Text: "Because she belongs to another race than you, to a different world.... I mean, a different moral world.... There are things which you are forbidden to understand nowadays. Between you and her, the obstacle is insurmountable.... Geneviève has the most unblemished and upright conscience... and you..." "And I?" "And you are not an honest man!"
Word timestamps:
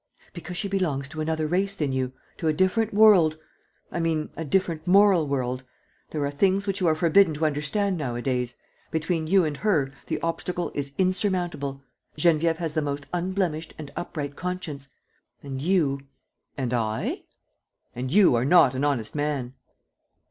"Because 0.33 0.57
she 0.57 0.67
belongs 0.67 1.07
to 1.09 1.21
another 1.21 1.45
race 1.45 1.75
than 1.75 1.91
you, 1.93 2.11
to 2.37 2.47
a 2.47 2.53
different 2.53 2.91
world.... 2.91 3.37
I 3.91 3.99
mean, 3.99 4.31
a 4.35 4.43
different 4.43 4.87
moral 4.87 5.27
world.... 5.27 5.61
There 6.09 6.25
are 6.25 6.31
things 6.31 6.65
which 6.65 6.81
you 6.81 6.87
are 6.87 6.95
forbidden 6.95 7.35
to 7.35 7.45
understand 7.45 7.99
nowadays. 7.99 8.55
Between 8.89 9.27
you 9.27 9.45
and 9.45 9.57
her, 9.57 9.91
the 10.07 10.19
obstacle 10.21 10.71
is 10.73 10.93
insurmountable.... 10.97 11.83
Geneviève 12.17 12.57
has 12.57 12.73
the 12.73 12.81
most 12.81 13.05
unblemished 13.13 13.75
and 13.77 13.91
upright 13.95 14.35
conscience... 14.35 14.87
and 15.43 15.61
you..." 15.61 15.99
"And 16.57 16.73
I?" 16.73 17.25
"And 17.95 18.11
you 18.11 18.33
are 18.33 18.43
not 18.43 18.73
an 18.73 18.83
honest 18.83 19.13
man!" 19.13 19.53